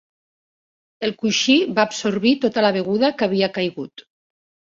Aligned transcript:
El 1.07 1.11
coixí 1.19 1.57
va 1.79 1.83
absorbir 1.89 2.33
tota 2.45 2.63
la 2.67 2.73
beguda 2.79 3.13
que 3.19 3.27
havia 3.27 3.53
caigut. 3.59 4.05